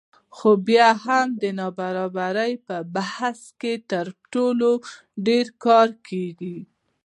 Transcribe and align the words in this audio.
خو 0.35 0.49
بیا 0.67 0.89
هم 1.05 1.27
د 1.41 1.43
نابرابرۍ 1.59 2.53
په 2.67 2.77
بحث 2.95 3.39
کې 3.61 3.73
تر 3.91 4.05
ټولو 4.33 4.71
ډېر 5.27 5.45
کارول 5.63 5.91
کېږي 6.07 6.57